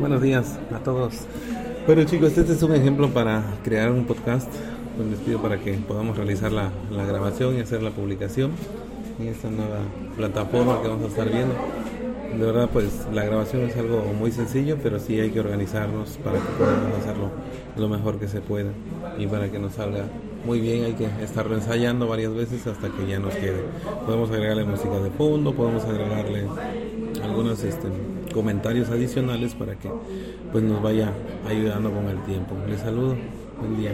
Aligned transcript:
Buenos 0.00 0.22
días 0.22 0.58
a 0.74 0.78
todos. 0.78 1.26
Bueno 1.86 2.04
chicos, 2.04 2.38
este 2.38 2.54
es 2.54 2.62
un 2.62 2.74
ejemplo 2.74 3.10
para 3.10 3.44
crear 3.62 3.90
un 3.90 4.06
podcast. 4.06 4.48
Pues 4.96 5.08
les 5.08 5.18
pido 5.20 5.42
para 5.42 5.58
que 5.58 5.74
podamos 5.74 6.16
realizar 6.16 6.50
la, 6.52 6.70
la 6.90 7.04
grabación 7.04 7.54
y 7.54 7.60
hacer 7.60 7.82
la 7.82 7.90
publicación 7.90 8.52
en 9.20 9.28
esta 9.28 9.50
nueva 9.50 9.80
plataforma 10.16 10.80
que 10.80 10.88
vamos 10.88 11.04
a 11.04 11.08
estar 11.08 11.30
viendo. 11.30 11.54
De 12.38 12.46
verdad, 12.46 12.70
pues 12.72 13.06
la 13.12 13.24
grabación 13.24 13.62
es 13.62 13.76
algo 13.76 14.04
muy 14.18 14.32
sencillo, 14.32 14.78
pero 14.82 14.98
sí 14.98 15.20
hay 15.20 15.30
que 15.30 15.40
organizarnos 15.40 16.16
para 16.24 16.38
que 16.38 16.48
podamos 16.58 16.98
hacerlo 16.98 17.30
lo 17.76 17.88
mejor 17.90 18.18
que 18.18 18.26
se 18.26 18.40
pueda 18.40 18.70
y 19.18 19.26
para 19.26 19.50
que 19.50 19.58
nos 19.58 19.74
salga 19.74 20.06
muy 20.46 20.60
bien. 20.60 20.84
Hay 20.84 20.94
que 20.94 21.08
estarlo 21.22 21.56
ensayando 21.56 22.08
varias 22.08 22.32
veces 22.32 22.66
hasta 22.66 22.88
que 22.88 23.06
ya 23.06 23.18
nos 23.18 23.34
quede. 23.34 23.64
Podemos 24.06 24.30
agregarle 24.30 24.64
música 24.64 24.98
de 24.98 25.10
fondo, 25.10 25.52
podemos 25.52 25.84
agregarle 25.84 26.46
algunos 27.22 27.62
este, 27.62 27.88
comentarios 28.32 28.90
adicionales 28.90 29.54
para 29.54 29.74
que 29.76 29.90
pues 30.50 30.64
nos 30.64 30.82
vaya 30.82 31.12
ayudando 31.48 31.90
con 31.90 32.08
el 32.08 32.22
tiempo. 32.24 32.54
Les 32.68 32.80
saludo. 32.80 33.16
Buen 33.58 33.76
día. 33.76 33.92